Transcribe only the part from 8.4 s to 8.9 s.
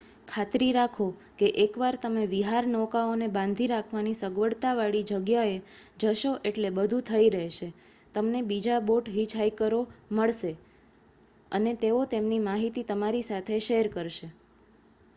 બીજા